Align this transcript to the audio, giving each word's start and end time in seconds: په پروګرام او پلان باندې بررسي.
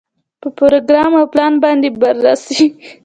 په 0.41 0.47
پروګرام 0.57 1.11
او 1.19 1.25
پلان 1.33 1.53
باندې 1.63 1.89
بررسي. 2.01 2.63